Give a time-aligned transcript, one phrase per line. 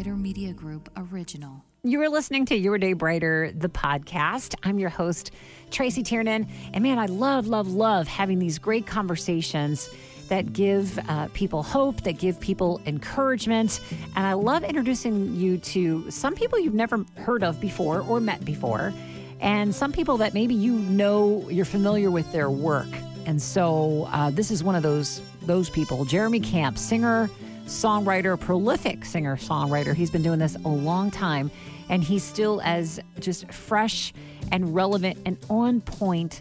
[0.00, 1.62] Brighter Media Group original.
[1.82, 4.54] You are listening to Your Day Brighter, the podcast.
[4.62, 5.30] I'm your host,
[5.70, 6.48] Tracy Tiernan.
[6.72, 9.90] And man, I love, love, love having these great conversations
[10.30, 13.82] that give uh, people hope, that give people encouragement.
[14.16, 18.42] And I love introducing you to some people you've never heard of before or met
[18.42, 18.94] before,
[19.38, 22.88] and some people that maybe you know you're familiar with their work.
[23.26, 27.28] And so uh, this is one of those those people, Jeremy Camp, singer
[27.70, 29.94] songwriter, prolific singer songwriter.
[29.94, 31.50] He's been doing this a long time,
[31.88, 34.12] and he's still as just fresh
[34.52, 36.40] and relevant and on point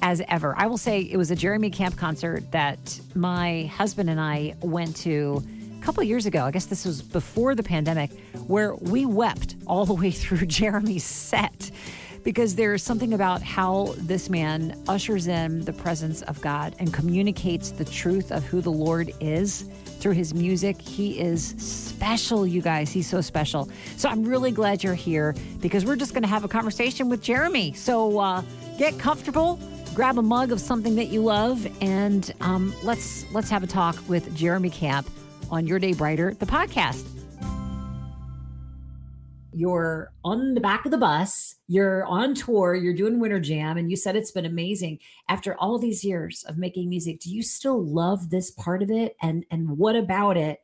[0.00, 0.54] as ever.
[0.56, 4.96] I will say it was a Jeremy Camp concert that my husband and I went
[4.96, 5.42] to
[5.78, 6.44] a couple years ago.
[6.44, 8.10] I guess this was before the pandemic,
[8.46, 11.70] where we wept all the way through Jeremy's set
[12.22, 17.70] because there's something about how this man ushers in the presence of God and communicates
[17.70, 19.68] the truth of who the Lord is
[20.04, 20.82] through his music.
[20.82, 22.92] He is special, you guys.
[22.92, 23.70] He's so special.
[23.96, 27.22] So I'm really glad you're here because we're just going to have a conversation with
[27.22, 27.72] Jeremy.
[27.72, 28.42] So uh,
[28.76, 29.58] get comfortable,
[29.94, 33.96] grab a mug of something that you love, and um, let's let's have a talk
[34.06, 35.08] with Jeremy Camp
[35.50, 37.13] on Your Day Brighter, the podcast
[39.54, 43.90] you're on the back of the bus, you're on tour, you're doing Winter Jam, and
[43.90, 44.98] you said it's been amazing.
[45.28, 49.16] After all these years of making music, do you still love this part of it?
[49.22, 50.58] And and what about it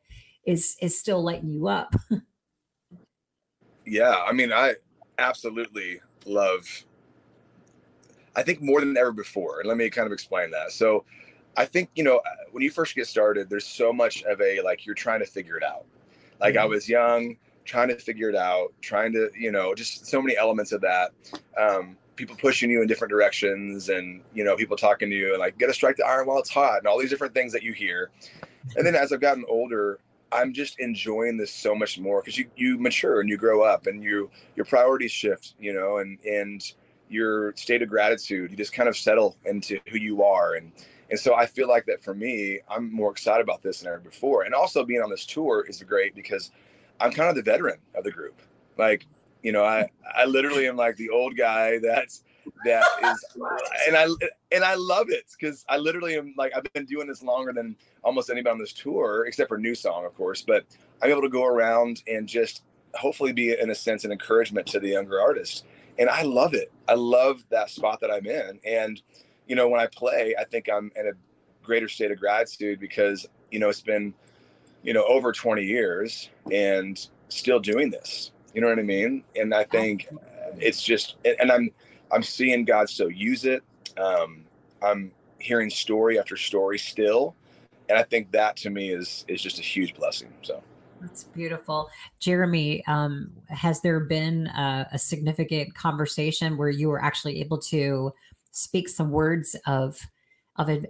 [0.45, 1.95] is is still lighting you up?
[3.85, 4.75] yeah, I mean, I
[5.17, 6.85] absolutely love.
[8.35, 10.71] I think more than ever before, and let me kind of explain that.
[10.71, 11.05] So,
[11.55, 14.85] I think you know when you first get started, there's so much of a like
[14.85, 15.85] you're trying to figure it out.
[16.39, 16.63] Like mm-hmm.
[16.63, 17.37] I was young
[17.71, 21.11] trying to figure it out, trying to, you know, just so many elements of that.
[21.57, 25.39] Um, people pushing you in different directions and, you know, people talking to you and
[25.39, 27.63] like, get a strike the iron while it's hot and all these different things that
[27.63, 28.11] you hear.
[28.75, 29.99] And then as I've gotten older,
[30.33, 33.87] I'm just enjoying this so much more because you, you mature and you grow up
[33.87, 36.73] and you, your priorities shift, you know, and, and
[37.07, 40.55] your state of gratitude, you just kind of settle into who you are.
[40.55, 40.73] And,
[41.09, 43.99] and so I feel like that for me, I'm more excited about this than ever
[43.99, 44.43] before.
[44.43, 46.51] And also being on this tour is great because
[47.01, 48.39] I'm kind of the veteran of the group.
[48.77, 49.05] Like,
[49.43, 52.23] you know, I I literally am like the old guy that's
[52.65, 53.37] that is
[53.87, 54.07] and I
[54.51, 57.75] and I love it because I literally am like I've been doing this longer than
[58.03, 60.41] almost anybody on this tour, except for NewSong, of course.
[60.41, 60.65] But
[61.01, 62.63] I'm able to go around and just
[62.95, 65.63] hopefully be in a sense an encouragement to the younger artists.
[65.99, 66.71] And I love it.
[66.87, 68.59] I love that spot that I'm in.
[68.65, 69.01] And,
[69.47, 71.11] you know, when I play, I think I'm in a
[71.63, 74.13] greater state of gratitude because, you know, it's been
[74.83, 78.31] you know, over 20 years and still doing this.
[78.53, 79.23] You know what I mean?
[79.35, 80.07] And I think
[80.57, 81.71] it's just, and I'm,
[82.11, 83.63] I'm seeing God still use it.
[83.97, 84.43] Um,
[84.81, 87.35] I'm hearing story after story still.
[87.89, 90.33] And I think that to me is, is just a huge blessing.
[90.41, 90.61] So.
[91.01, 91.89] That's beautiful.
[92.19, 98.13] Jeremy, um, has there been a, a, significant conversation where you were actually able to
[98.51, 99.99] speak some words of
[100.69, 100.85] of,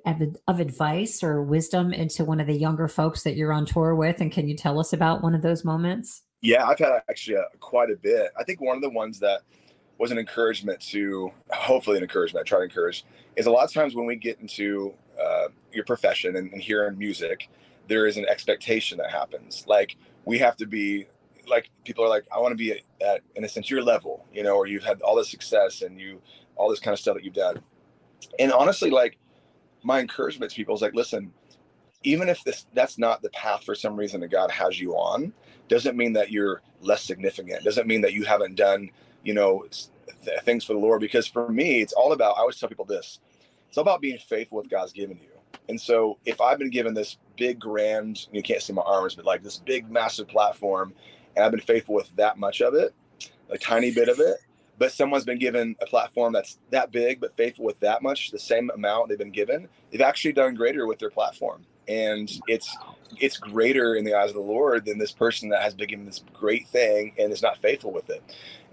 [0.48, 4.22] of, advice or wisdom into one of the younger folks that you're on tour with?
[4.22, 6.24] And can you tell us about one of those moments?
[6.42, 8.32] Yeah, I've had actually a, quite a bit.
[8.40, 9.42] I think one of the ones that
[9.98, 13.06] was an encouragement to, hopefully an encouragement, I try to encourage,
[13.36, 16.98] is a lot of times when we get into uh, your profession and, and hearing
[16.98, 17.50] music,
[17.88, 19.64] there is an expectation that happens.
[19.68, 21.08] Like we have to be
[21.48, 22.72] like people are like, I want to be
[23.02, 26.00] at, in a sense your level, you know, or you've had all this success and
[26.00, 26.22] you
[26.56, 27.62] all this kind of stuff that you've done.
[28.40, 29.18] And honestly, like
[29.84, 31.32] my encouragement to people is like, listen,
[32.04, 35.34] even if this that's not the path for some reason that God has you on,
[35.68, 37.64] doesn't mean that you're less significant.
[37.64, 38.90] Doesn't mean that you haven't done,
[39.24, 39.66] you know,
[40.26, 41.02] th- things for the Lord.
[41.02, 42.38] Because for me, it's all about.
[42.38, 43.20] I always tell people this:
[43.68, 45.30] it's all about being faithful with God's given you.
[45.70, 49.26] And so, if I've been given this big, grand, you can't see my arms, but
[49.26, 50.94] like this big, massive platform,
[51.36, 52.94] and I've been faithful with that much of it,
[53.50, 54.38] a tiny bit of it,
[54.82, 58.40] but someone's been given a platform that's that big but faithful with that much the
[58.40, 61.64] same amount they've been given they've actually done greater with their platform.
[61.88, 62.76] And it's
[63.20, 66.08] it's greater in the eyes of the lord than this person that has been given
[66.08, 68.24] this great thing and is not faithful with it.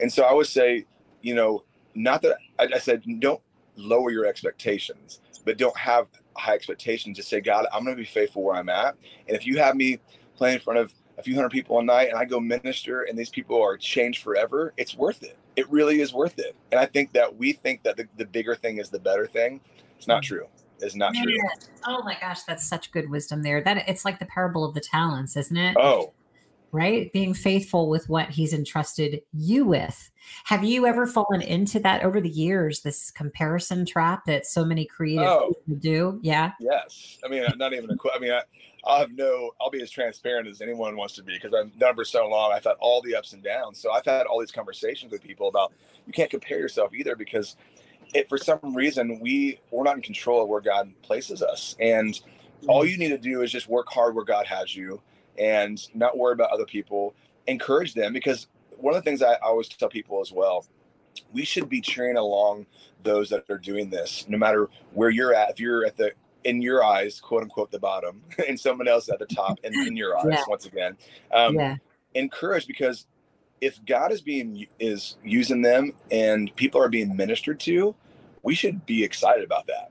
[0.00, 0.86] And so i would say
[1.20, 1.64] you know
[1.94, 3.42] not that i, I said don't
[3.76, 6.06] lower your expectations but don't have
[6.36, 7.18] high expectations.
[7.18, 8.96] Just say god i'm going to be faithful where i'm at.
[9.26, 9.98] And if you have me
[10.36, 13.18] playing in front of a few hundred people a night and i go minister and
[13.18, 16.54] these people are changed forever it's worth it it really is worth it.
[16.70, 19.60] And I think that we think that the, the bigger thing is the better thing.
[19.96, 20.46] It's not true.
[20.78, 21.36] It's not true.
[21.84, 23.60] Oh my gosh, that's such good wisdom there.
[23.60, 25.76] That it's like the parable of the talents, isn't it?
[25.76, 26.14] Oh,
[26.72, 27.12] right?
[27.12, 30.10] Being faithful with what he's entrusted you with.
[30.44, 34.84] Have you ever fallen into that over the years, this comparison trap that so many
[34.84, 35.54] creative Oh.
[35.78, 36.18] do?
[36.22, 36.52] Yeah.
[36.60, 37.18] Yes.
[37.24, 38.42] I mean, not even a I mean, I,
[38.84, 41.94] I'll have no, I'll be as transparent as anyone wants to be because I've done
[41.94, 42.52] for so long.
[42.52, 43.80] I've had all the ups and downs.
[43.80, 45.72] So I've had all these conversations with people about
[46.06, 47.56] you can't compare yourself either because
[48.14, 51.76] it, for some reason, we, we're not in control of where God places us.
[51.80, 52.18] And
[52.66, 52.90] all mm-hmm.
[52.90, 55.00] you need to do is just work hard where God has you
[55.38, 57.14] and not worry about other people.
[57.46, 58.46] Encourage them because
[58.76, 60.66] one of the things I always tell people as well,
[61.32, 62.66] we should be cheering along
[63.02, 65.50] those that are doing this, no matter where you're at.
[65.50, 66.12] If you're at the
[66.44, 69.96] in your eyes, quote unquote, the bottom, and someone else at the top, and in
[69.96, 70.44] your eyes, Yeah.
[70.48, 70.96] once again,
[71.32, 71.76] um, yeah.
[72.14, 73.06] encourage because
[73.60, 77.94] if God is being is using them and people are being ministered to,
[78.42, 79.90] we should be excited about that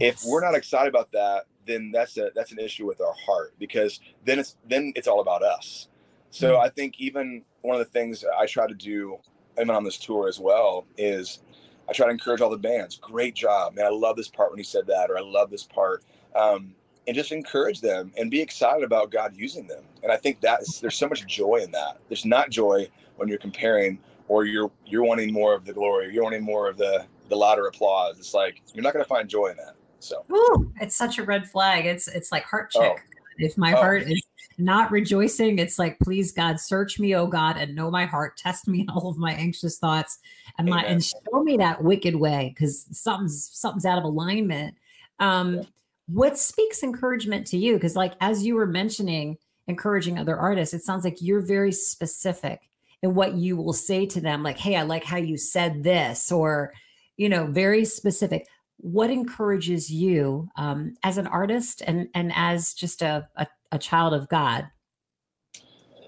[0.00, 3.54] if we're not excited about that then that's a that's an issue with our heart
[3.58, 5.88] because then it's then it's all about us.
[6.30, 6.60] So Mm.
[6.60, 9.18] i think even one of the things i try to do
[9.56, 11.40] even on this tour as well is
[11.88, 13.84] i try to encourage all the bands great job man.
[13.86, 16.04] I love this part when you said that or i love this part
[16.34, 16.74] um,
[17.06, 19.84] and just encourage them and be excited about god using them.
[20.02, 21.98] And i think that is there's so much joy in that.
[22.08, 23.98] There's not joy when you're comparing
[24.28, 27.66] or you're you're wanting more of the glory you're wanting more of the the louder
[27.66, 28.18] applause.
[28.18, 31.22] It's like you're not going to find joy in that so Ooh, it's such a
[31.22, 31.86] red flag.
[31.86, 33.04] It's it's like heart check.
[33.08, 33.18] Oh.
[33.38, 33.76] If my Oh.
[33.76, 34.22] heart is
[34.58, 38.36] not rejoicing, it's like, please God, search me, oh God, and know my heart.
[38.36, 40.18] Test me in all of my anxious thoughts
[40.58, 44.74] and my and show me that wicked way because something's something's out of alignment.
[45.18, 45.62] Um, Yeah.
[46.08, 47.74] what speaks encouragement to you?
[47.74, 49.38] Because like as you were mentioning,
[49.68, 52.68] encouraging other artists, it sounds like you're very specific
[53.02, 56.30] in what you will say to them, like, hey, I like how you said this,
[56.30, 56.72] or
[57.16, 58.46] you know, very specific
[58.78, 64.12] what encourages you um, as an artist and and as just a, a, a child
[64.14, 64.68] of god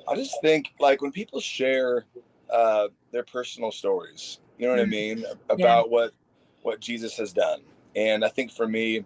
[0.08, 2.04] I just think like when people share
[2.50, 4.90] uh, their personal stories, you know what I Mhm.
[4.90, 6.12] mean, about what
[6.62, 7.62] what Jesus has done,
[7.96, 9.04] and I think for me,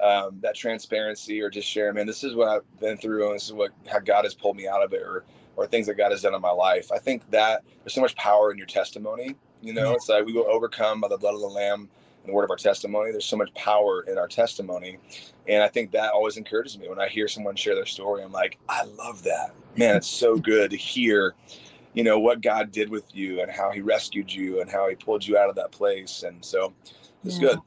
[0.00, 3.44] um, that transparency or just sharing, man, this is what I've been through, and this
[3.44, 5.24] is what how God has pulled me out of it, or
[5.56, 6.92] or things that God has done in my life.
[6.92, 9.34] I think that there's so much power in your testimony.
[9.60, 9.94] You know, Yeah.
[9.94, 11.88] it's like we will overcome by the blood of the Lamb
[12.28, 13.10] the word of our testimony.
[13.10, 14.98] There's so much power in our testimony,
[15.48, 18.22] and I think that always encourages me when I hear someone share their story.
[18.22, 19.96] I'm like, I love that, man.
[19.96, 21.34] It's so good to hear,
[21.94, 24.94] you know, what God did with you and how He rescued you and how He
[24.94, 26.22] pulled you out of that place.
[26.22, 26.72] And so
[27.24, 27.48] it's Yeah.
[27.48, 27.58] good.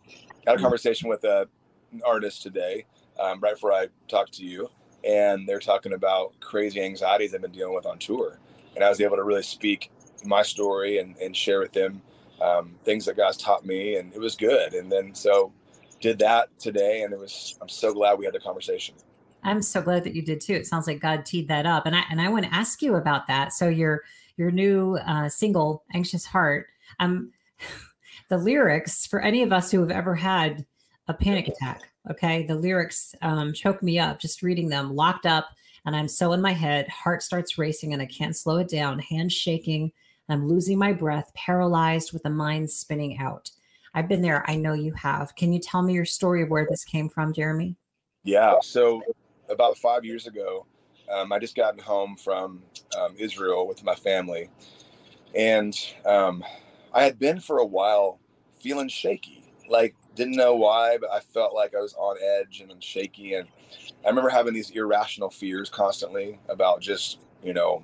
[0.48, 1.48] Had a conversation with a,
[1.92, 2.86] an artist today,
[3.20, 4.70] um, right before I talked to you,
[5.04, 8.40] and they're talking about crazy anxieties they've been dealing with on tour,
[8.76, 9.92] and I was able to really speak
[10.24, 12.02] my story and, and share with them
[12.42, 14.74] um, things that God's taught me, and it was good.
[14.74, 15.52] And then so
[16.00, 17.58] did that today, and it was.
[17.62, 18.96] I'm so glad we had the conversation.
[19.44, 21.96] i'm so glad that you did too it sounds like god teed that up and
[21.96, 24.02] i and i want to ask you about that so your
[24.38, 26.68] your new uh, single anxious heart
[27.00, 27.32] um
[28.30, 30.66] the lyrics for any of us who have ever had
[31.08, 35.50] a panic attack okay the lyrics um, choke me up just reading them locked up
[35.86, 39.00] and i'm so in my head heart starts racing and i can't slow it down
[39.00, 39.92] hands shaking
[40.30, 43.52] i'm losing my breath paralyzed with the mind spinning out
[43.94, 46.68] i've been there i know you have can you tell me your story of where
[46.70, 47.76] this came from jeremy
[48.24, 48.56] Yeah.
[48.62, 49.02] So
[49.50, 50.66] about five years ago,
[51.12, 52.62] um, I just gotten home from
[52.98, 54.50] um, Israel with my family,
[55.36, 55.76] and
[56.06, 56.44] um,
[56.94, 58.20] I had been for a while
[58.60, 59.44] feeling shaky.
[59.68, 63.36] Like didn't know why, but I felt like I was on edge and shaky.
[63.36, 63.48] And
[64.06, 67.84] I remember having these irrational fears constantly about just you know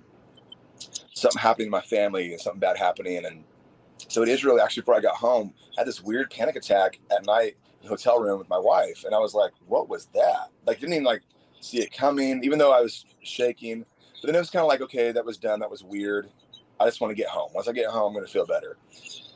[1.18, 3.26] something happening to my family and something bad happening.
[3.26, 3.44] And
[4.08, 7.26] so in Israel, actually, before I got home, I had this weird panic attack at
[7.26, 10.50] night in the hotel room with my wife, and I was like, "What was that?"
[10.66, 11.24] Like, didn't even like
[11.60, 13.86] see it coming, even though I was shaking.
[14.22, 15.60] But then it was kind of like, "Okay, that was done.
[15.60, 16.30] That was weird.
[16.80, 17.50] I just want to get home.
[17.54, 18.78] Once I get home, I'm gonna feel better."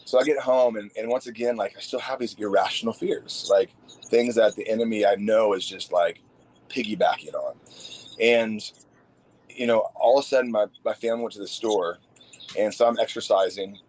[0.05, 3.47] So I get home, and, and once again, like I still have these irrational fears,
[3.49, 3.69] like
[4.05, 6.21] things that the enemy I know is just like
[6.69, 7.55] piggybacking on,
[8.19, 8.61] and
[9.55, 11.99] you know, all of a sudden, my my family went to the store,
[12.57, 13.79] and so I'm exercising,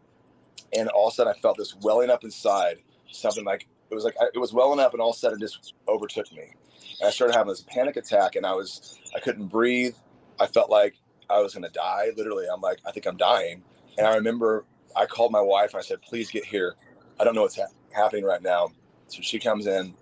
[0.76, 2.78] and all of a sudden, I felt this welling up inside,
[3.10, 5.42] something like it was like it was welling up, and all of a sudden, it
[5.42, 6.54] just overtook me,
[7.00, 9.94] and I started having this panic attack, and I was I couldn't breathe.
[10.40, 10.96] I felt like
[11.30, 12.10] I was gonna die.
[12.16, 13.62] Literally, I'm like, I think I'm dying.
[13.98, 14.64] And I remember
[14.96, 16.74] I called my wife and I said, please get here.
[17.20, 18.70] I don't know what's ha- happening right now.
[19.08, 19.94] So she comes in.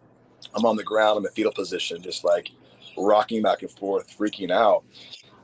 [0.55, 2.51] I'm on the ground in a fetal position, just like
[2.97, 4.85] rocking back and forth, freaking out.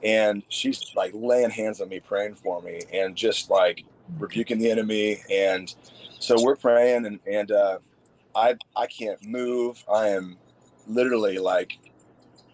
[0.06, 3.84] And she's like laying hands on me, praying for me, and just like
[4.18, 5.18] rebuking the enemy.
[5.30, 5.74] And
[6.20, 7.78] so we're praying, and and uh,
[8.34, 9.84] I I can't move.
[9.92, 10.36] I am
[10.86, 11.78] literally like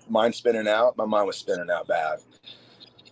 [0.08, 0.96] mind spinning out.
[0.96, 2.20] My mind was spinning out bad.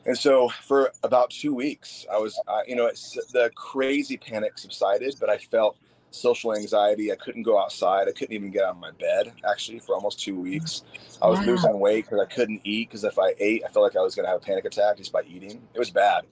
[0.06, 2.90] And so for about two weeks, I was, you know,
[3.32, 5.76] the crazy panic subsided, but I felt
[6.10, 7.12] social anxiety.
[7.12, 8.08] I couldn't go outside.
[8.08, 10.82] I couldn't even get out of my bed actually for almost two weeks.
[11.22, 11.46] I was wow.
[11.46, 14.14] losing weight because I couldn't eat because if I ate, I felt like I was
[14.14, 15.62] going to have a panic attack just by eating.
[15.74, 16.24] It was bad.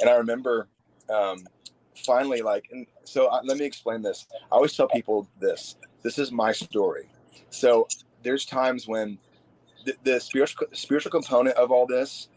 [0.00, 0.68] And I remember
[1.08, 1.46] um,
[2.04, 4.26] finally, like, and so uh, let me explain this.
[4.32, 7.08] I always tell people this this is my story.
[7.50, 7.88] So
[8.22, 9.18] there's times when
[9.84, 12.28] the, the spiritual, spiritual component of all this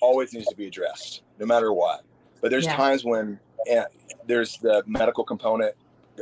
[0.00, 2.04] always needs to be addressed, no matter what.
[2.40, 2.76] But there's yeah.
[2.76, 3.38] times when
[3.70, 3.86] and
[4.26, 5.74] there's the medical component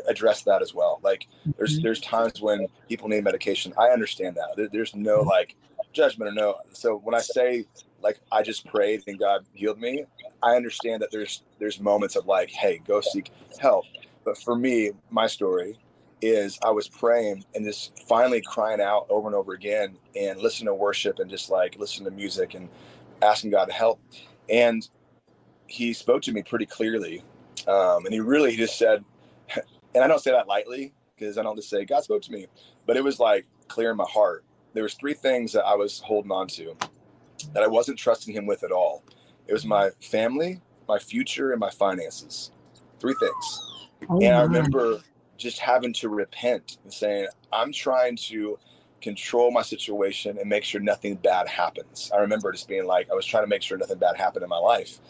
[0.09, 1.01] address that as well.
[1.03, 1.83] Like there's mm-hmm.
[1.83, 3.73] there's times when people need medication.
[3.79, 4.49] I understand that.
[4.57, 5.57] There, there's no like
[5.93, 6.57] judgment or no.
[6.73, 7.67] So when I say
[8.03, 10.05] like I just prayed and God healed me,
[10.43, 13.31] I understand that there's there's moments of like, hey, go seek
[13.61, 13.85] help.
[14.25, 15.79] But for me, my story
[16.21, 20.67] is I was praying and just finally crying out over and over again and listen
[20.67, 22.69] to worship and just like listen to music and
[23.21, 24.01] asking God to help.
[24.49, 24.89] And
[25.67, 27.25] he spoke to me pretty clearly.
[27.67, 29.05] Um, and he really he just said,
[29.95, 32.47] and I don't say that lightly because I don't just say God spoke to me,
[32.87, 34.45] but it was like clear in my heart.
[34.75, 36.77] There was three things that I was holding on to
[37.53, 39.05] that I wasn't trusting him with at all.
[39.47, 42.51] It was my family, my future, and my finances.
[43.01, 43.89] Three things.
[44.09, 45.01] Oh, and I remember
[45.37, 48.59] just having to repent and saying, I'm trying to
[49.01, 52.11] control my situation and make sure nothing bad happens.
[52.15, 54.49] I remember just being like, I was trying to make sure nothing bad happened in
[54.49, 55.01] my life.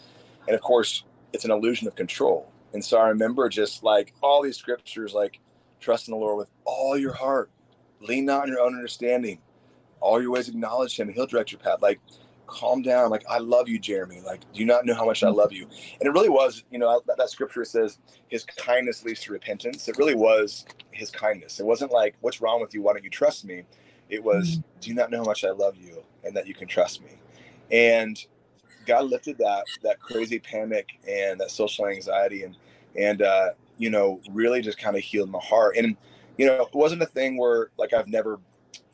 [0.47, 2.51] And of course, it's an illusion of control.
[2.73, 5.39] And so I remember just like all these scriptures, like
[5.79, 7.49] trust in the Lord with all your heart,
[8.01, 9.39] lean not on your own understanding,
[9.99, 11.81] all your ways acknowledge Him, and He'll direct your path.
[11.81, 11.99] Like,
[12.47, 13.09] calm down.
[13.09, 14.21] Like, I love you, Jeremy.
[14.21, 15.63] Like, do you not know how much I love you?
[15.99, 19.87] And it really was, you know, that, that scripture says His kindness leads to repentance.
[19.87, 21.59] It really was His kindness.
[21.59, 22.81] It wasn't like, what's wrong with you?
[22.81, 23.63] Why don't you trust me?
[24.09, 24.63] It was, mm.
[24.81, 27.11] do you not know how much I love you and that you can trust me?
[27.71, 28.23] And
[28.85, 32.55] God lifted that that crazy panic and that social anxiety and
[32.97, 35.77] and uh, you know really just kind of healed my heart.
[35.77, 35.95] And
[36.37, 38.39] you know it wasn't a thing where like I've never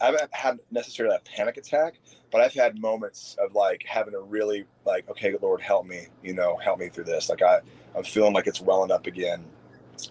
[0.01, 1.99] I haven't had necessarily a panic attack,
[2.31, 6.33] but I've had moments of like having to really like okay Lord help me you
[6.33, 7.59] know help me through this like I
[7.95, 9.45] I'm feeling like it's welling up again.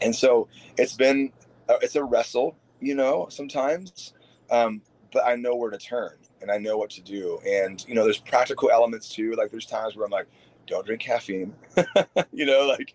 [0.02, 1.32] And so it's been
[1.68, 4.12] uh, it's a wrestle you know sometimes
[4.50, 4.82] um,
[5.12, 7.38] but I know where to turn and I know what to do.
[7.46, 9.34] And you know, there's practical elements too.
[9.34, 10.26] Like there's times where I'm like,
[10.66, 11.54] don't drink caffeine.
[12.32, 12.94] you know, like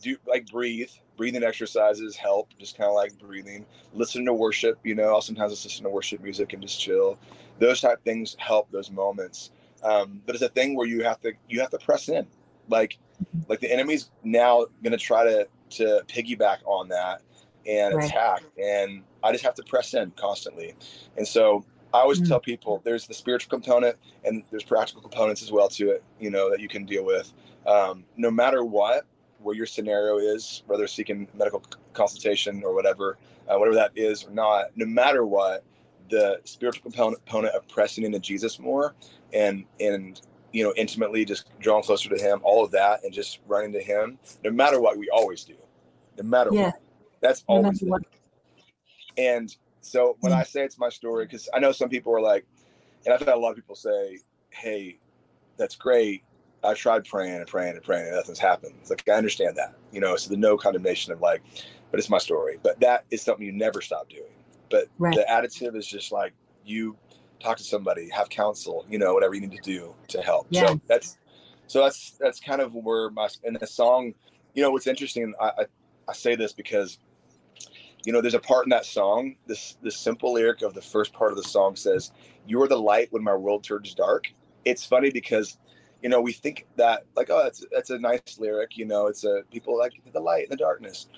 [0.00, 0.90] do like breathe.
[1.16, 2.50] Breathing exercises help.
[2.58, 3.64] Just kind of like breathing.
[3.92, 4.78] Listen to worship.
[4.82, 7.18] You know, I'll sometimes listen to worship music and just chill.
[7.60, 9.52] Those type things help those moments.
[9.84, 12.26] Um, but it's a thing where you have to you have to press in.
[12.68, 12.98] Like
[13.48, 17.22] like the enemy's now to try to to piggyback on that
[17.66, 18.04] and right.
[18.04, 20.74] attack and i just have to press in constantly
[21.16, 21.64] and so
[21.94, 22.28] i always mm-hmm.
[22.28, 26.30] tell people there's the spiritual component and there's practical components as well to it you
[26.30, 27.32] know that you can deal with
[27.66, 29.06] um, no matter what
[29.38, 33.16] where your scenario is whether seeking medical consultation or whatever
[33.48, 35.64] uh, whatever that is or not no matter what
[36.10, 38.94] the spiritual component, component of pressing into jesus more
[39.32, 40.20] and and
[40.52, 43.80] you know intimately just drawing closer to him all of that and just running to
[43.80, 45.54] him no matter what we always do
[46.18, 46.66] no matter yeah.
[46.66, 46.74] what
[47.24, 47.90] that's always it.
[49.16, 50.36] And so when mm.
[50.36, 52.46] I say it's my story, because I know some people are like,
[53.04, 54.18] and I've had a lot of people say,
[54.50, 54.98] "Hey,
[55.56, 56.24] that's great.
[56.62, 59.74] I've tried praying and praying and praying, and nothing's happened." It's like I understand that,
[59.92, 60.16] you know.
[60.16, 61.42] So the no condemnation of like,
[61.90, 62.58] but it's my story.
[62.62, 64.36] But that is something you never stop doing.
[64.70, 65.14] But right.
[65.14, 66.32] the additive is just like
[66.64, 66.96] you
[67.40, 70.46] talk to somebody, have counsel, you know, whatever you need to do to help.
[70.50, 70.68] Yeah.
[70.68, 71.18] So that's
[71.66, 74.14] so that's that's kind of where my in the song,
[74.54, 75.34] you know, what's interesting.
[75.40, 75.66] I, I,
[76.08, 76.98] I say this because
[78.04, 81.12] you know there's a part in that song this this simple lyric of the first
[81.12, 82.12] part of the song says
[82.46, 84.32] you're the light when my world turns dark
[84.64, 85.58] it's funny because
[86.02, 89.24] you know we think that like oh that's that's a nice lyric you know it's
[89.24, 91.08] a people like the light in the darkness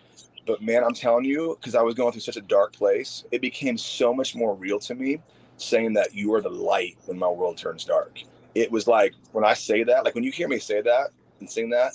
[0.47, 3.41] but man i'm telling you because i was going through such a dark place it
[3.41, 5.21] became so much more real to me
[5.59, 8.21] saying that you are the light when my world turns dark
[8.55, 11.09] it was like when i say that like when you hear me say that
[11.41, 11.95] and sing that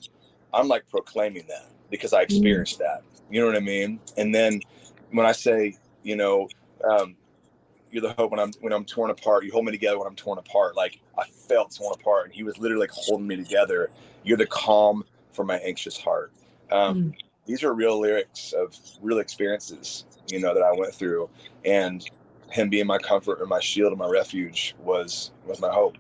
[0.54, 2.24] i'm like proclaiming that because i mm.
[2.24, 2.80] experienced mm.
[2.80, 4.60] that you know what i mean and then
[5.12, 6.48] when I say, you know,
[6.90, 7.16] um,
[7.92, 9.44] you're the hope when I'm when I'm torn apart.
[9.46, 10.76] You hold me together when I'm torn apart.
[10.76, 13.92] Like I felt torn apart, and he was literally like holding me together.
[14.24, 15.04] You're the calm
[15.34, 16.32] for my anxious heart.
[16.72, 17.16] Um, mm.
[17.46, 21.30] These are real lyrics of real experiences, you know, that I went through,
[21.66, 22.08] and
[22.50, 25.98] him being my comfort and my shield and my refuge was was my hope.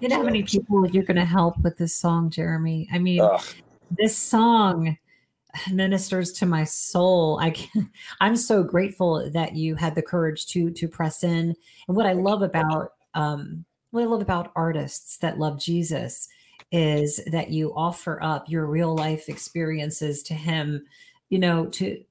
[0.00, 2.88] You know so, how many people you're going to help with this song, Jeremy?
[2.92, 3.22] I mean,
[3.90, 4.96] this song
[5.70, 7.38] ministers to my soul.
[7.40, 11.54] I can, I'm so grateful that you had the courage to to press in.
[11.88, 16.28] And what I love about um, what I love about artists that love Jesus
[16.72, 20.84] is that you offer up your real life experiences to him,
[21.28, 22.02] you know, to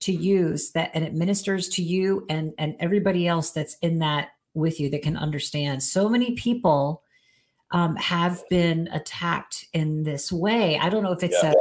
[0.00, 4.30] to use that and it ministers to you and and everybody else that's in that
[4.54, 5.82] with you that can understand.
[5.82, 7.02] So many people
[7.70, 10.78] um, have been attacked in this way.
[10.78, 11.52] I don't know if it's yeah.
[11.52, 11.54] a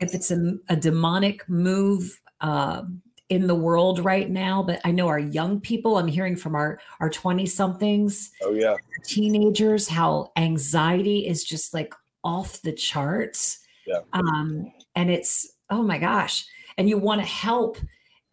[0.00, 2.82] if it's a, a demonic move uh,
[3.28, 5.98] in the world right now, but I know our young people.
[5.98, 8.30] I'm hearing from our our 20 somethings.
[8.42, 13.60] Oh yeah, teenagers how anxiety is just like off the charts.
[13.86, 14.00] Yeah.
[14.12, 16.44] Um, and it's oh my gosh,
[16.78, 17.78] and you want to help,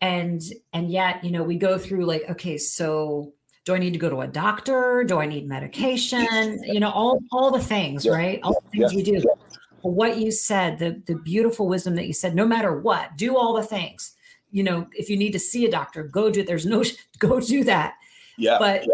[0.01, 0.41] and
[0.73, 3.33] and yet you know we go through like okay, so
[3.65, 5.03] do I need to go to a doctor?
[5.05, 6.59] Do I need medication?
[6.65, 8.11] You know, all all the things, yeah.
[8.11, 8.39] right?
[8.43, 8.97] All the things yeah.
[8.97, 9.13] we do.
[9.13, 9.47] Yeah.
[9.83, 13.53] What you said, the the beautiful wisdom that you said, no matter what, do all
[13.53, 14.13] the things.
[14.51, 16.41] You know, if you need to see a doctor, go do.
[16.41, 16.47] It.
[16.47, 16.83] There's no
[17.19, 17.95] go do that.
[18.37, 18.57] Yeah.
[18.59, 18.85] But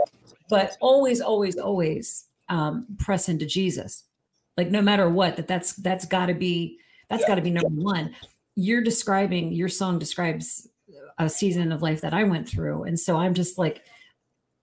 [0.49, 4.03] but always, always, always um, press into Jesus.
[4.57, 7.69] Like no matter what, that that's that's got to be that's got to be number
[7.69, 8.15] one.
[8.55, 10.67] You're describing your song describes
[11.17, 13.83] a season of life that I went through, and so I'm just like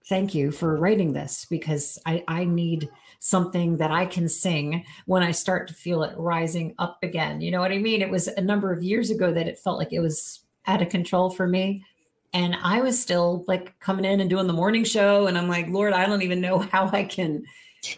[0.09, 5.23] thank you for writing this because I, I need something that I can sing when
[5.23, 7.41] I start to feel it rising up again.
[7.41, 8.03] You know what I mean?
[8.03, 10.89] It was a number of years ago that it felt like it was out of
[10.89, 11.85] control for me.
[12.33, 15.27] And I was still like coming in and doing the morning show.
[15.27, 17.45] And I'm like, Lord, I don't even know how I can.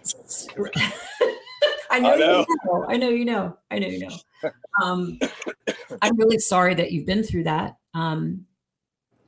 [1.90, 2.86] I know, I know, you know.
[2.88, 3.58] I know you know.
[3.70, 4.50] I know you know.
[4.82, 5.18] Um,
[6.02, 7.76] I'm really sorry that you've been through that.
[7.94, 8.46] Um,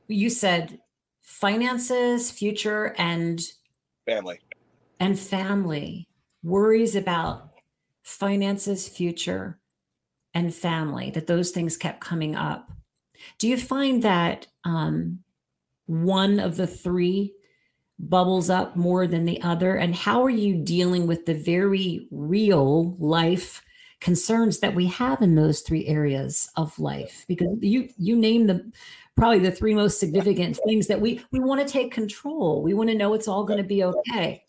[0.07, 0.79] you said
[1.21, 3.41] finances, future, and
[4.05, 4.39] family.
[5.01, 6.07] And family.
[6.43, 7.53] Worries about
[8.03, 9.59] finances, future,
[10.35, 12.71] and family, that those things kept coming up.
[13.39, 15.19] Do you find that um,
[15.87, 17.33] one of the three
[17.97, 19.75] bubbles up more than the other?
[19.75, 23.63] And how are you dealing with the very real life
[24.01, 27.25] concerns that we have in those three areas of life?
[27.27, 28.71] Because you you name the
[29.15, 32.61] probably the three most significant things that we we want to take control.
[32.61, 34.43] We want to know it's all going to be okay.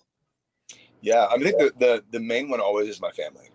[1.02, 3.50] Yeah, I think the, the the main one always is my family.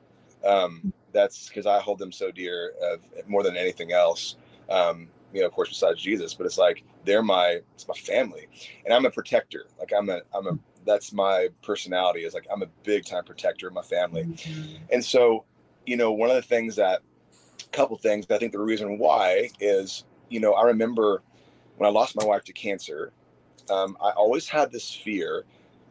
[0.46, 4.36] Um, that's because I hold them so dear, uh, more than anything else.
[4.70, 8.48] Um, you know, of course, besides Jesus, but it's like they're my it's my family,
[8.86, 9.66] and I'm a protector.
[9.80, 13.68] Like I'm a I'm a that's my personality is like I'm a big time protector
[13.68, 14.84] of my family, mm-hmm.
[14.92, 15.46] and so
[15.86, 17.02] you know one of the things that
[17.62, 21.22] a couple things I think the reason why is you know, I remember
[21.78, 23.12] when I lost my wife to cancer,
[23.70, 25.46] um, I always had this fear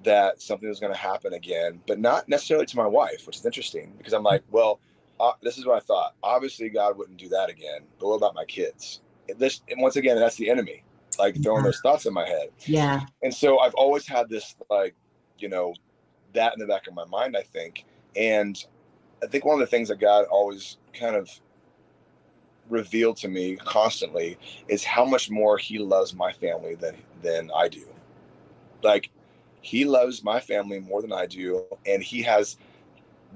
[0.04, 3.46] that something was going to happen again, but not necessarily to my wife, which is
[3.46, 4.80] interesting because I'm like, well,
[5.18, 6.14] uh, this is what I thought.
[6.22, 7.80] Obviously, God wouldn't do that again.
[7.98, 9.00] But what about my kids?
[9.38, 10.85] This, and once again, that's the enemy,
[11.18, 12.50] like throwing those thoughts in my head.
[12.66, 13.00] Yeah.
[13.22, 14.94] And so I've always had this, like,
[15.38, 15.74] you know,
[16.35, 17.85] that in the back of my mind, I think.
[18.14, 18.62] And
[19.22, 21.28] I think one of the things that God always kind of
[22.68, 27.68] revealed to me constantly is how much more he loves my family than than I
[27.68, 27.87] do.
[28.82, 29.11] Like
[29.66, 32.57] he loves my family more than I do and he has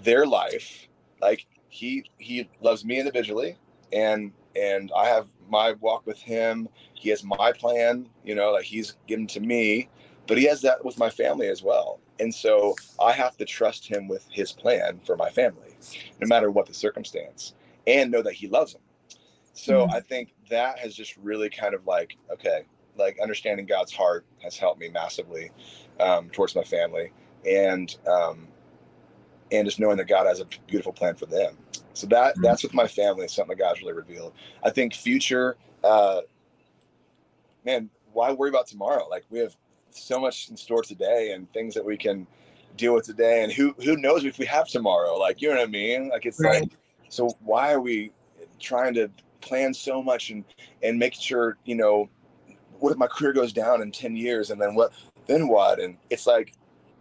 [0.03, 0.87] their life
[1.21, 3.57] like he he loves me individually
[3.93, 6.69] and and I have my walk with him.
[6.95, 9.89] He has my plan, you know, like he's given to me,
[10.27, 12.01] but he has that with my family as well.
[12.19, 15.77] And so I have to trust him with his plan for my family,
[16.21, 17.55] no matter what the circumstance,
[17.87, 18.83] and know that he loves them.
[19.53, 19.95] So mm-hmm.
[19.95, 22.65] I think that has just really kind of like, okay,
[23.01, 25.51] like understanding God's heart has helped me massively
[25.99, 27.13] um, towards my family,
[27.47, 28.47] and um,
[29.51, 31.57] and just knowing that God has a beautiful plan for them.
[31.95, 32.43] So that mm-hmm.
[32.43, 33.27] that's with my family.
[33.29, 34.33] Something that God's really revealed.
[34.63, 36.21] I think future, uh,
[37.65, 39.09] man, why worry about tomorrow?
[39.09, 39.57] Like we have
[39.91, 42.27] so much in store today and things that we can
[42.77, 45.17] deal with today, and who who knows if we have tomorrow?
[45.17, 46.09] Like you know what I mean?
[46.09, 46.63] Like it's right.
[46.63, 46.71] like,
[47.09, 48.13] so why are we
[48.59, 49.11] trying to
[49.41, 50.45] plan so much and
[50.83, 52.09] and making sure you know
[52.81, 54.93] what if my career goes down in 10 years and then what
[55.27, 55.79] then what?
[55.79, 56.55] And it's like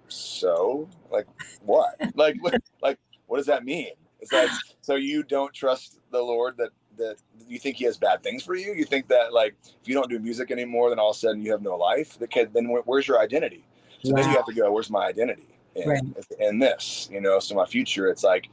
[0.07, 0.87] so?
[1.09, 1.27] Like
[1.65, 1.95] what?
[2.15, 2.37] Like
[2.81, 3.91] like what does that mean?
[4.19, 4.49] It's like
[4.81, 7.15] so you don't trust the lord that that
[7.47, 8.73] you think he has bad things for you?
[8.73, 11.41] You think that like if you don't do music anymore then all of a sudden
[11.41, 12.19] you have no life?
[12.19, 13.63] The kid then where's your identity?
[14.03, 14.21] So wow.
[14.21, 15.47] then you have to go where's my identity?
[15.75, 16.03] And, right.
[16.39, 18.49] and this you know so my future it's like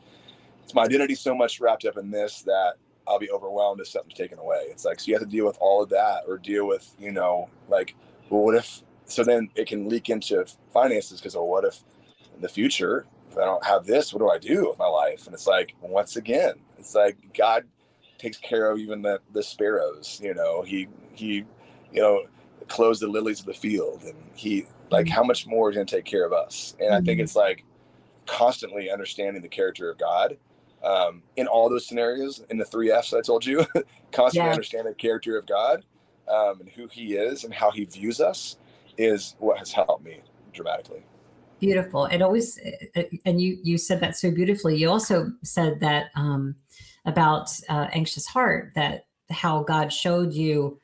[0.62, 2.74] it's my identity so much wrapped up in this that
[3.08, 4.64] I'll be overwhelmed if something's taken away.
[4.70, 7.12] It's like so you have to deal with all of that, or deal with you
[7.12, 7.94] know like,
[8.30, 8.82] well, what if?
[9.06, 11.82] So then it can leak into finances because well, what if
[12.34, 15.26] in the future if I don't have this, what do I do with my life?
[15.26, 17.64] And it's like once again, it's like God
[18.18, 20.20] takes care of even the the sparrows.
[20.22, 21.44] You know, he he
[21.92, 22.24] you know
[22.68, 25.10] clothes the lilies of the field, and he like Mhm.
[25.10, 27.24] how much more is going to take care of us and i think Mhm.
[27.24, 27.64] it's like
[28.26, 30.36] constantly understanding the character of god
[30.82, 33.64] um, in all those scenarios in the three f's i told you
[34.12, 34.52] constantly Yeah.
[34.52, 35.84] understanding the character of god
[36.28, 38.56] um, and who he is and how he views us
[38.98, 40.20] is what has helped me
[40.52, 41.02] dramatically
[41.58, 42.04] Beautiful.
[42.04, 42.60] It always,
[43.24, 44.76] and you you said that so beautifully.
[44.76, 46.56] You also said that um,
[47.06, 50.78] about uh, anxious heart that how God showed you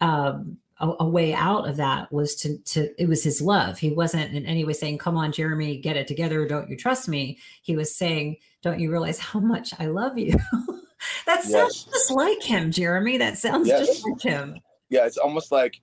[0.00, 3.78] um, a, a way out of that was to to it was His love.
[3.78, 6.46] He wasn't in any way saying, "Come on, Jeremy, get it together.
[6.46, 10.32] Don't you trust me?" He was saying, "Don't you realize how much I love you?"
[11.26, 11.92] that sounds Yes.
[11.92, 13.18] just like Him, Jeremy.
[13.18, 13.86] That sounds Yes.
[13.86, 14.60] just like Him.
[14.90, 15.80] yeah it's almost like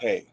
[0.00, 0.26] hey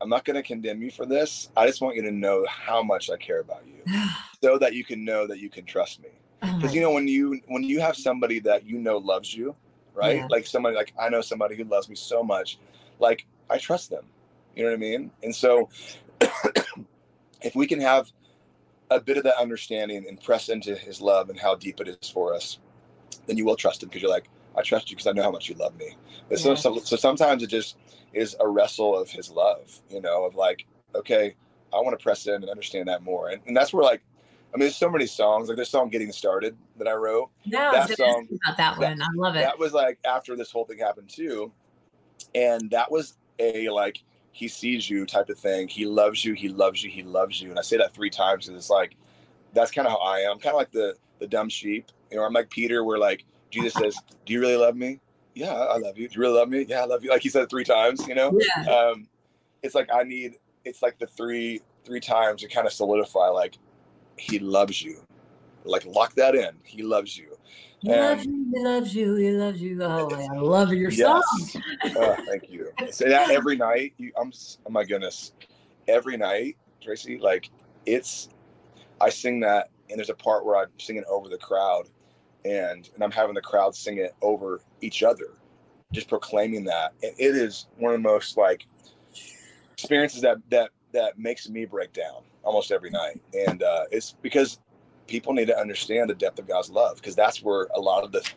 [0.00, 2.82] i'm not going to condemn you for this i just want you to know how
[2.82, 3.82] much i care about you
[4.42, 6.08] so that you can know that you can trust me
[6.42, 9.34] Oh because my you know when you when you have somebody that you know loves
[9.34, 9.56] you
[9.94, 10.26] right Yeah.
[10.30, 12.58] like somebody like i know somebody who loves me so much
[12.98, 14.04] like i trust them
[14.56, 15.68] you know what i mean and so
[17.42, 18.10] if we can have
[18.90, 22.08] a bit of that understanding and press into his love and how deep it is
[22.10, 22.58] for us
[23.26, 25.30] then you will trust him because you're like i trust you because i know how
[25.30, 25.96] much you love me
[26.28, 26.54] but so, Yeah.
[26.56, 27.76] so so sometimes it just
[28.12, 31.34] is a wrestle of his love you know of like okay
[31.72, 34.02] i want to press in and understand that more and, and that's where like
[34.52, 35.48] I mean, there's so many songs.
[35.48, 37.28] Like this song "Getting Started" that I wrote.
[37.42, 39.02] Yeah, That song- about that that- one.
[39.02, 39.40] I love it.
[39.40, 41.50] That was like after this whole thing happened too,
[42.36, 45.68] and that was a like he sees you type of thing.
[45.68, 46.32] He loves you.
[46.34, 46.90] He loves you.
[46.90, 47.50] He loves you.
[47.50, 48.96] And I say that three times because it's like
[49.52, 50.32] that's kind of how I am.
[50.32, 51.90] I'm kind of like the the dumb sheep.
[52.10, 55.00] You know, I'm like Peter, where like Jesus says, "Do you really love me?
[55.34, 56.08] Yeah, I love you.
[56.08, 56.66] Do you really love me?
[56.68, 58.06] Yeah, I love you." Like he said it three times.
[58.06, 58.72] You know, yeah.
[58.72, 59.08] um,
[59.62, 60.36] it's like I need.
[60.64, 63.58] It's like the three three times to kind of solidify like
[64.16, 65.00] he loves you.
[65.64, 66.50] Like lock that in.
[66.62, 67.36] He loves you.
[67.80, 68.50] He loves you.
[68.54, 69.14] He loves you.
[69.14, 69.78] He loves you.
[69.82, 71.22] Oh, I love your song.
[71.38, 71.56] Yes.
[71.96, 72.70] Oh, thank you.
[72.90, 73.94] Say that every night.
[73.98, 74.32] You, I'm.
[74.66, 75.32] Oh my goodness.
[75.86, 77.18] Every night, Tracy.
[77.18, 77.50] Like
[77.86, 78.28] it's.
[79.00, 81.88] I sing that, and there's a part where I'm singing over the crowd,
[82.44, 85.34] and and I'm having the crowd sing it over each other,
[85.92, 88.66] just proclaiming that, and it is one of the most like
[89.72, 94.58] experiences that that that makes me break down almost every night, and uh, it's because
[95.06, 98.12] people need to understand the depth of God's love because that's where a lot of
[98.12, 98.28] the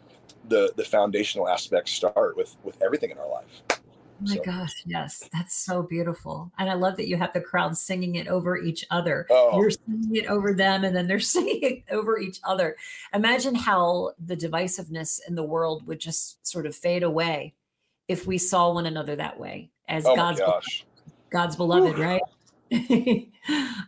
[0.49, 3.61] the the foundational aspects start with with everything in our life.
[3.71, 3.75] Oh
[4.21, 6.51] my So- gosh, yes, that's so beautiful.
[6.57, 9.27] And I love that you have the crowd singing it over each other.
[9.29, 9.59] Oh.
[9.59, 12.75] You're singing it over them and then they're singing it over each other.
[13.13, 17.53] Imagine how the divisiveness in the world would just sort of fade away
[18.07, 20.85] if we saw one another that way as Oh God's gosh!
[21.29, 22.21] God's beloved, right?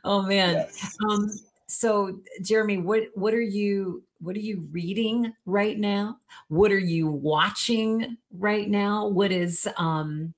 [0.03, 0.55] oh man.
[0.55, 0.97] Yes.
[1.09, 1.31] Um,
[1.69, 6.17] so Jeremy, what what are you what are you reading right now?
[6.47, 9.07] What are you watching right now?
[9.07, 10.33] What is um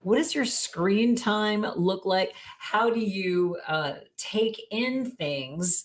[0.00, 2.32] what does your screen time look like?
[2.58, 5.84] How do you uh, take in things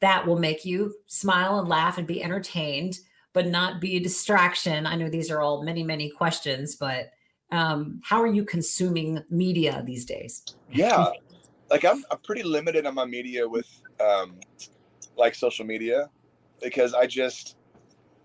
[0.00, 2.98] that will make you smile and laugh and be entertained,
[3.34, 4.86] but not be a distraction?
[4.86, 7.10] I know these are all many, many questions, but
[7.50, 10.44] um, how are you consuming media these days?
[10.70, 11.10] Yeah,
[11.70, 13.68] like I'm I'm pretty limited on my media with
[14.00, 14.34] um
[15.16, 16.08] like social media
[16.62, 17.56] because I just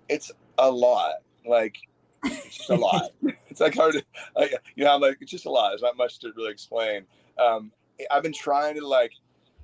[0.10, 1.16] it's a lot.
[1.46, 1.78] Like
[2.24, 3.12] it's just a lot.
[3.50, 4.04] it's like hard to
[4.36, 5.70] like, you know I'm like it's just a lot.
[5.70, 7.06] There's not much to really explain.
[7.38, 7.72] Um,
[8.12, 9.12] I've been trying to like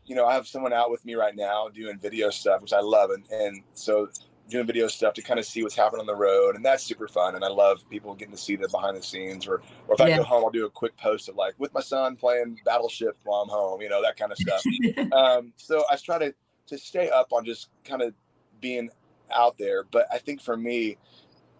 [0.05, 2.79] you know I have someone out with me right now doing video stuff which I
[2.79, 4.09] love and and so
[4.49, 7.07] doing video stuff to kind of see what's happening on the road and that's super
[7.07, 10.01] fun and I love people getting to see the behind the scenes or or if
[10.01, 10.17] I Yeah.
[10.17, 13.41] go home I'll do a quick post of like with my son playing battleship while
[13.41, 14.63] I'm home you know that kind of stuff
[15.12, 16.33] um, so I try to
[16.67, 18.13] to stay up on just kind of
[18.62, 18.89] being
[19.33, 19.83] out there.
[19.83, 20.97] But I think for me,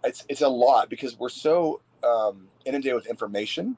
[0.04, 3.76] it's it's a lot because we're so um, inundated with information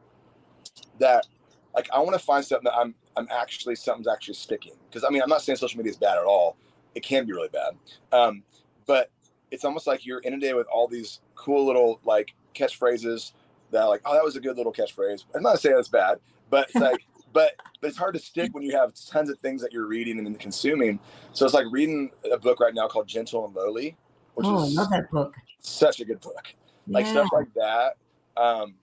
[1.00, 1.26] that
[1.74, 4.74] like I want to find something that I'm I'm actually something's actually sticking.
[4.90, 6.58] Because I mean I'm not saying social media is bad at all.
[6.96, 7.74] It can be really bad,
[8.12, 8.44] um,
[8.86, 9.10] but
[9.52, 13.34] it's almost like you're inundated with all these cool little like catchphrases
[13.72, 15.26] that like oh that was a good little catchphrase.
[15.36, 18.64] I'm not saying that's bad, but it's like but but it's hard to stick when
[18.64, 21.00] you have tons of things that you're reading and consuming.
[21.34, 23.98] So it's like reading a book right now called Gentle and Lowly,
[24.36, 25.36] which oh, I is love that book.
[25.60, 26.54] such a good book.
[26.88, 27.96] Like stuff like that.
[28.36, 28.76] Um,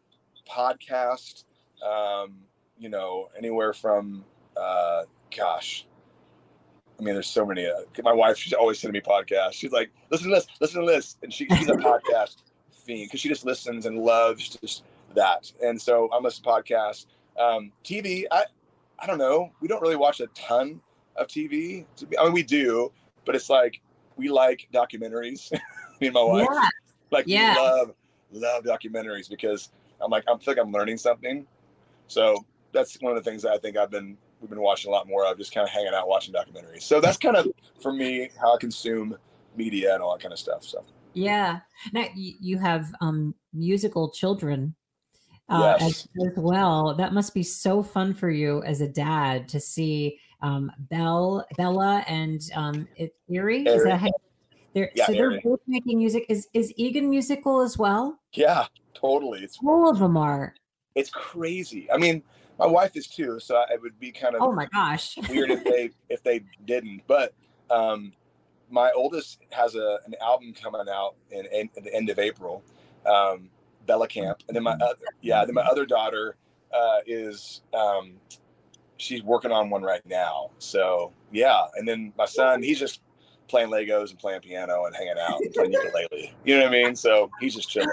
[0.48, 1.44] podcast,
[1.86, 2.36] um,
[2.78, 4.24] you know, anywhere from
[4.56, 5.02] uh,
[5.36, 5.86] gosh.
[6.98, 7.66] I mean, there's so many.
[7.66, 9.52] Uh, my wife, she's always sending me podcasts.
[9.52, 12.36] She's like, "Listen to this, listen to this," and she, she's a podcast
[12.72, 14.82] fiend because she just listens and loves just
[15.14, 15.50] that.
[15.62, 17.06] And so I'm listening to podcasts.
[17.38, 18.44] Um, TV, I,
[18.98, 19.50] I don't know.
[19.60, 20.80] We don't really watch a ton
[21.16, 21.84] of TV.
[21.96, 22.90] To be, I mean, we do,
[23.24, 23.80] but it's like
[24.16, 25.52] we like documentaries.
[26.00, 26.68] me and my wife, Yeah.
[27.12, 27.54] like Yeah.
[27.54, 27.94] we love
[28.32, 31.46] love documentaries because I'm like I feel like I'm learning something.
[32.08, 34.92] So that's one of the things that I think I've been we've been watching a
[34.92, 36.82] lot more of, just kind of hanging out watching documentaries.
[36.82, 37.48] So that's kind of
[37.80, 39.16] for me how I consume
[39.56, 40.64] media and all that kind of stuff.
[40.64, 41.60] So yeah.
[41.92, 44.74] Now you, have um, musical children
[45.48, 46.06] uh, Yes.
[46.20, 46.94] as, as well.
[46.94, 52.04] That must be so fun for you as a dad to see um, Belle, Bella,
[52.06, 52.86] and um,
[53.32, 53.64] Arie.
[53.64, 54.10] Is that how?
[54.74, 56.26] They're, Yeah, so they're both making music.
[56.28, 58.20] Is is Egan musical as well?
[58.34, 59.42] yeah, totally.
[59.42, 60.54] It's All of them are.
[60.94, 61.90] it's crazy.
[61.90, 62.22] I mean,
[62.58, 65.16] my wife is too, so it would be kind of Oh my gosh.
[65.30, 67.02] weird if they if they didn't.
[67.06, 67.32] But
[67.70, 68.12] um,
[68.70, 72.62] my oldest has a an album coming out in, in at the end of April,
[73.06, 73.50] um,
[73.86, 76.36] Bella Camp, and then my other yeah, then my other daughter
[76.74, 78.14] uh, is um,
[78.96, 80.50] she's working on one right now.
[80.58, 83.00] So yeah, and then my son he's just
[83.46, 86.34] playing Legos and playing piano and hanging out and playing ukulele.
[86.44, 86.96] You know what I mean?
[86.96, 87.88] So he's just chilling.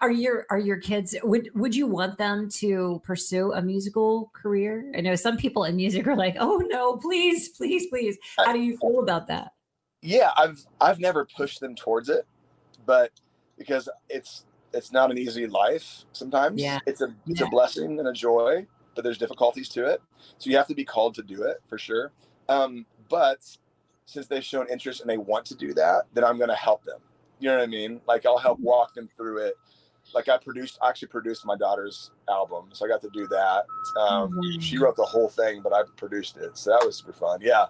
[0.00, 4.90] Are your are your kids would would you want them to pursue a musical career?
[4.96, 8.60] I know some people in music are like, "Oh no, please, please, please." How do
[8.60, 9.52] you feel about that?
[10.00, 12.24] yeah i've i've never pushed them towards it
[12.86, 13.10] but
[13.58, 16.78] because it's it's not an easy life sometimes Yeah.
[16.86, 17.48] it's a it's Yeah.
[17.48, 20.00] a blessing and a joy but there's difficulties to it
[20.38, 22.12] so you have to be called to do it for sure
[22.48, 23.38] um but
[24.06, 26.84] since they've shown interest and they want to do that then i'm going to help
[26.84, 27.00] them
[27.40, 29.54] you know what i mean like i'll help walk them through it
[30.14, 33.64] like i produced I actually produced my daughter's album so i got to do that
[34.00, 34.60] um Mhm.
[34.62, 37.66] she wrote the whole thing but i produced it so that was super fun yeah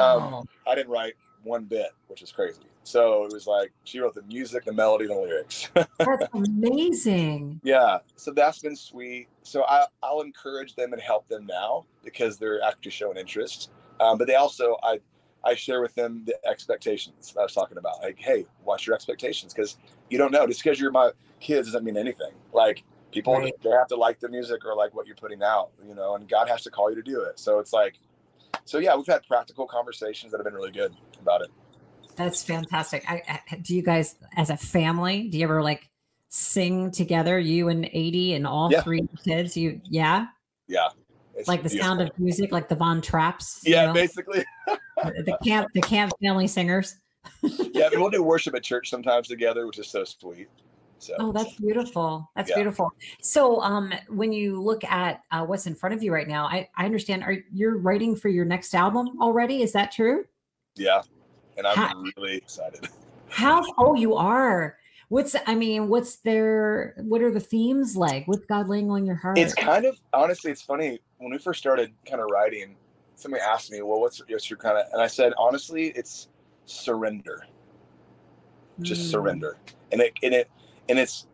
[0.00, 2.62] um, I didn't write one bit, which is crazy.
[2.84, 5.68] So it was like she wrote the music, the melody, the lyrics.
[5.74, 7.60] That's amazing.
[7.62, 9.28] yeah, so that's been sweet.
[9.42, 13.70] So I, I'll encourage them and help them now because they're actually showing interest.
[14.00, 15.00] Um, but they also, I,
[15.44, 18.00] I share with them the expectations that I was talking about.
[18.02, 19.52] Like, hey, what's your expectations?
[19.52, 19.76] Because
[20.14, 20.46] you don't know.
[20.46, 22.30] Just because you're my kids doesn't mean anything.
[22.52, 23.52] Like people, Right.
[23.64, 26.14] they have to like the music or like what you're putting out, you know.
[26.14, 27.40] And God has to call you to do it.
[27.40, 27.94] So it's like,
[28.64, 31.48] so yeah, we've had practical conversations that have been really good about it.
[32.14, 33.04] That's fantastic.
[33.10, 35.90] I, I, do you guys, as a family, do you ever like
[36.28, 37.36] sing together?
[37.40, 38.82] You and Adie and all Yeah.
[38.82, 39.56] three kids.
[39.56, 40.26] You, yeah,
[40.68, 40.90] Yeah.
[41.36, 43.58] It's like the sound of music, like the Von Trapps.
[43.64, 43.92] you yeah, know?
[43.92, 44.44] basically.
[45.02, 46.94] the camp, the camp family singers.
[47.42, 50.48] Yeah, we'll do worship at church sometimes together, which is so sweet.
[50.98, 52.30] So Oh, that's beautiful.
[52.36, 52.56] That's Yeah.
[52.56, 52.92] beautiful.
[53.20, 56.68] So, um, when you look at uh, what's in front of you right now, I,
[56.76, 57.22] I understand.
[57.24, 59.62] Are you're writing for your next album already?
[59.62, 60.24] Is that true?
[60.76, 61.02] yeah.
[61.56, 62.88] And I'm Ha- really excited.
[63.28, 63.62] How?
[63.78, 64.76] Oh, you are.
[65.08, 65.36] What's?
[65.46, 66.94] I mean, what's their?
[66.98, 68.26] What are the themes like?
[68.26, 69.38] What's God laying on your heart?
[69.38, 71.00] It's kind of honestly, it's funny.
[71.18, 72.76] When we first started kind of writing,
[73.16, 76.28] somebody asked me, Well, what's, what's your kind of and I said, honestly, it's
[76.66, 77.46] surrender.
[78.80, 79.10] Just Mm.
[79.10, 79.56] surrender.
[79.92, 80.50] And it and it
[80.88, 81.26] and it's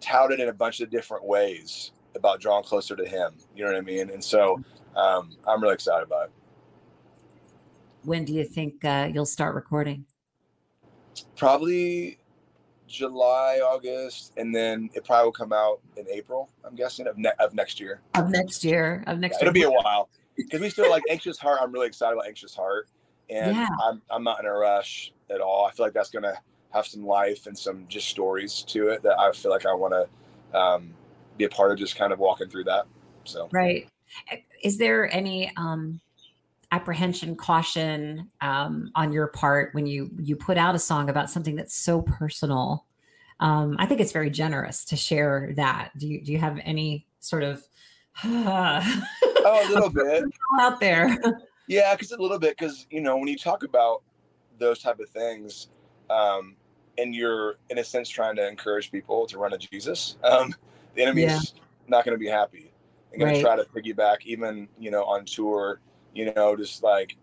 [0.00, 3.34] touted in a bunch of different ways about drawing closer to him.
[3.54, 4.10] You know what I mean?
[4.10, 4.62] And so
[4.96, 6.32] um, I'm really excited about it.
[8.04, 10.06] When do you think uh, you'll start recording?
[11.36, 12.18] probably
[12.86, 16.50] July, August, and then it probably will come out in April.
[16.64, 18.00] I'm guessing of, ne- of next year.
[18.14, 19.04] Of next year.
[19.06, 21.60] Of next Yeah, it'll be a while because we still like Anxious Heart.
[21.62, 22.88] I'm really excited about Anxious Heart,
[23.30, 23.68] and Yeah.
[23.82, 25.64] I'm I'm not in a rush at all.
[25.64, 26.34] I feel like that's gonna
[26.72, 29.94] have some life and some just stories to it that I feel like I want
[29.94, 30.94] to um,
[31.36, 31.78] be a part of.
[31.78, 32.86] Just kind of walking through that.
[33.24, 33.88] So Right.
[34.62, 36.00] Is there any um
[36.72, 41.56] apprehension, caution um on your part when you you put out a song about something
[41.56, 42.86] that's so personal?
[43.40, 45.92] Um, I think it's very generous to share that.
[45.96, 47.62] Do you do you have any sort of
[48.24, 50.24] oh, a little bit.
[50.60, 51.16] out there?
[51.70, 54.02] Yeah, because a little bit, because you know, when you talk about
[54.58, 55.68] those type of things,
[56.10, 56.56] um,
[56.98, 60.52] and you're in a sense trying to encourage people to run to Jesus, um,
[60.96, 61.60] the enemy's Yeah.
[61.86, 62.72] not going to be happy
[63.12, 63.36] and going Right.
[63.36, 65.80] to try to piggyback, even you know, on tour.
[66.12, 67.16] You know, just like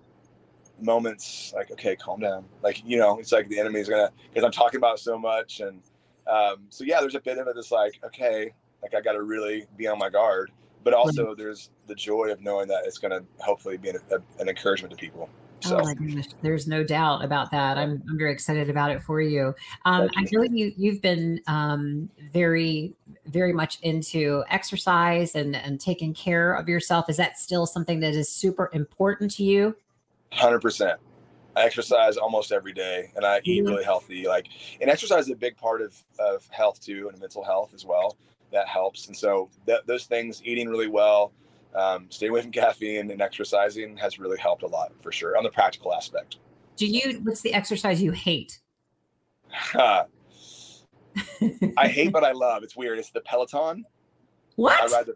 [0.80, 2.46] moments, like okay, calm down.
[2.64, 5.82] Like you know, it's like the enemy's gonna because I'm talking about so much, and
[6.26, 9.24] um, so yeah, there's a bit of it that's like okay, like I got to
[9.24, 10.52] really be on my guard
[10.88, 14.42] but also there's the joy of knowing that it's going to hopefully be an, a,
[14.42, 15.28] an encouragement to people.
[15.60, 17.78] So Oh my goodness, there's no doubt about that.
[17.78, 19.54] I'm, I'm very excited about it for you.
[19.84, 22.94] Um, Thank I know you you've been um, very
[23.26, 27.10] very much into exercise and and taking care of yourself.
[27.10, 29.76] Is that still something that is super important to you?
[30.32, 31.02] hundred percent.
[31.58, 33.72] I exercise almost every day, and I eat Mhm.
[33.72, 34.26] really healthy.
[34.26, 34.48] Like,
[34.80, 38.16] and exercise is a big part of of health too, and mental health as well.
[38.52, 41.34] That helps, and so that, those things, eating really well,
[41.76, 45.44] um, staying away from caffeine, and exercising has really helped a lot for sure on
[45.44, 46.38] the practical aspect.
[46.78, 47.20] Do you?
[47.24, 48.60] What's the exercise you hate?
[49.82, 50.06] I
[51.88, 52.64] hate, but I love.
[52.64, 53.00] It's weird.
[53.00, 53.84] It's the Peloton.
[53.86, 53.94] I
[54.56, 54.92] what?
[54.92, 55.16] ride the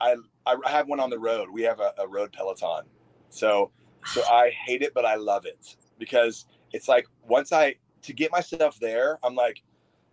[0.00, 1.48] I I have one on the road.
[1.50, 2.84] We have a, a road Peloton.
[3.30, 3.70] So
[4.06, 8.30] so I hate it, but I love it because it's like once I to get
[8.30, 9.62] myself there, I'm like,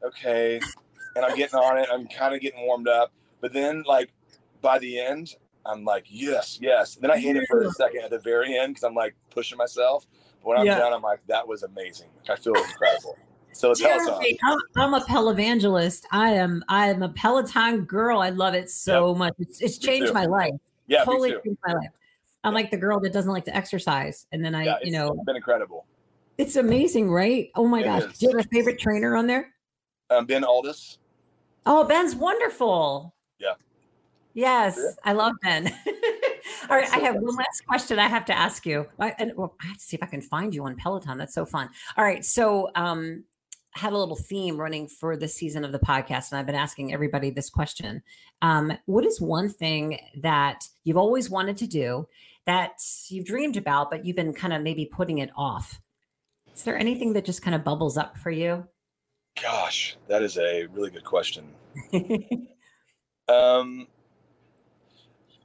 [0.03, 0.59] okay,
[1.15, 1.87] and I'm getting on it.
[1.91, 4.11] I'm kind of getting warmed up, but then like
[4.61, 6.95] by the end, I'm like, yes, yes.
[6.95, 9.15] And then I hate it for a second at the very end because I'm like
[9.29, 10.05] pushing myself.
[10.41, 10.77] But when I'm yeah.
[10.77, 12.09] done, I'm like, that was amazing.
[12.29, 13.17] I feel incredible.
[13.55, 16.03] So it's Jeremy, I'm, I'm a Pelovangelist.
[16.11, 18.19] I am I am a Peloton girl.
[18.19, 19.17] I love it so yep.
[19.17, 19.33] much.
[19.39, 20.51] It's, it's changed my life.
[20.87, 21.89] Yeah, totally changed my life.
[22.43, 25.13] I'm like the girl that doesn't like to exercise, and then I, yeah, you know,
[25.13, 25.85] it's been incredible.
[26.37, 27.49] It's amazing, right?
[27.55, 28.03] Oh my it gosh!
[28.03, 28.17] Is.
[28.17, 29.53] Do you have a favorite trainer on there?
[30.09, 30.97] Um, ben Alldis.
[31.65, 33.15] Oh, Ben's wonderful.
[33.39, 33.53] Yeah.
[34.33, 34.91] Yes, yeah.
[35.03, 35.67] I love Ben.
[36.69, 38.87] All right, I have one last question I have to ask you.
[38.99, 41.17] I, and, well, I have to see if I can find you on Peloton.
[41.17, 41.69] That's so fun.
[41.97, 43.23] All right, so um,
[43.71, 46.93] had a little theme running for this season of the podcast, and I've been asking
[46.93, 48.03] everybody this question.
[48.41, 52.07] Um, what is one thing that you've always wanted to do
[52.45, 55.79] that you've dreamed about, but you've been kind of maybe putting it off?
[56.53, 58.67] Is there anything that just kind of bubbles up for you?
[59.41, 61.49] Gosh, that is a really good question.
[63.27, 63.87] um,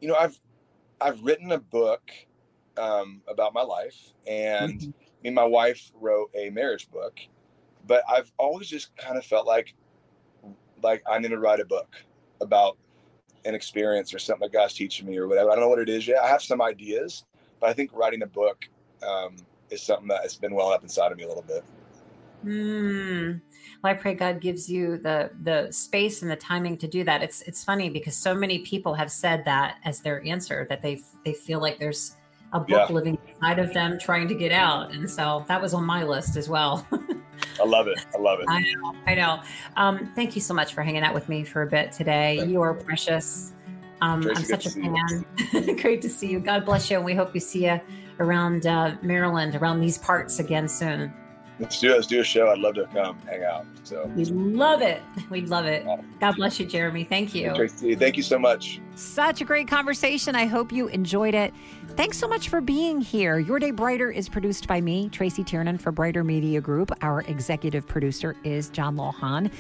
[0.01, 0.39] you know, I've
[1.01, 2.11] I've written a book
[2.77, 4.91] um, about my life, and mm-hmm.
[4.91, 7.21] me and my wife wrote a marriage book
[7.87, 9.75] but I've always just kind of felt like
[10.83, 11.95] like I need to write a book
[12.41, 12.79] about
[13.45, 15.51] an experience or something that God's teaching me or whatever.
[15.51, 16.23] I don't know what it is yet.
[16.23, 17.25] I have some ideas,
[17.59, 18.67] but I think writing a book
[19.07, 19.37] um,
[19.71, 21.65] is something that has been well up inside of me a little bit.
[22.43, 23.33] Hmm.
[23.83, 27.23] Well, I pray God gives you the the space and the timing to do that.
[27.23, 31.01] It's it's funny because so many people have said that as their answer that they
[31.25, 32.17] they feel like there's
[32.53, 32.93] a book yeah.
[32.93, 36.37] living inside of them trying to get out, and so that was on my list
[36.37, 36.87] as well.
[37.61, 37.99] I love it.
[38.15, 38.47] I love it.
[38.49, 38.95] I know.
[39.07, 39.41] I know.
[39.77, 42.39] Um, thank you so much for hanging out with me for a bit today.
[42.39, 43.53] Thank you are precious.
[44.03, 45.25] Um, I'm such a fan.
[45.81, 46.41] Great to see you.
[46.41, 46.97] God bless you.
[46.97, 47.81] And we hope we see you
[48.19, 51.13] around uh, Maryland, around these parts again soon.
[51.61, 51.93] Let's do.
[51.93, 52.49] Let's do a show.
[52.49, 53.67] I'd love to come hang out.
[53.85, 55.03] So we love it.
[55.29, 55.87] We'd love it.
[56.19, 57.05] God bless you, Jeremy.
[57.05, 57.55] Thank you.
[57.55, 58.81] Tracy, thank you so much.
[58.95, 60.35] Such a great conversation.
[60.35, 61.53] I hope you enjoyed it.
[61.97, 63.39] Thanks so much for being here.
[63.39, 66.93] Your Day Brighter is produced by me, Tracy Tiernan for Brighter Media Group.
[67.03, 69.53] Our executive producer is John Lohan.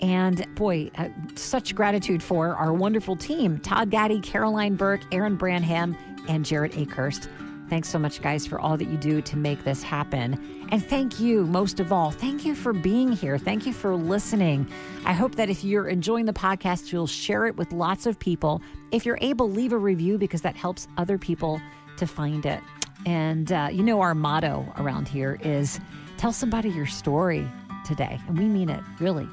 [0.00, 5.96] And boy, uh, such gratitude for our wonderful team Todd Gaddy, Caroline Burke, Aaron Branham,
[6.28, 7.28] and Jarrett Akerst.
[7.70, 10.66] Thanks so much, guys, for all that you do to make this happen.
[10.70, 13.38] And thank you, most of all, thank you for being here.
[13.38, 14.68] Thank you for listening.
[15.06, 18.60] I hope that if you're enjoying the podcast, you'll share it with lots of people.
[18.90, 21.62] If you're able, leave a review because that helps other people
[21.96, 22.60] to find it.
[23.06, 25.80] And uh, you know, our motto around here is
[26.16, 27.48] tell somebody your story
[27.86, 28.20] today.
[28.26, 29.28] And we mean it, really.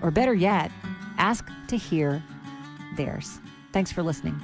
[0.00, 0.72] Or better yet,
[1.18, 2.22] ask to hear
[2.96, 3.38] theirs.
[3.72, 4.40] Thanks for listening.